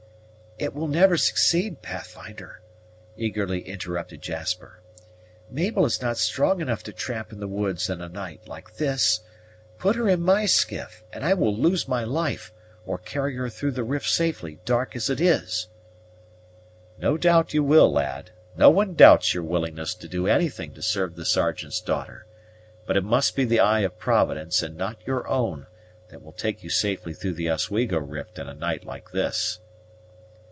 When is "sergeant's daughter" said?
21.25-22.27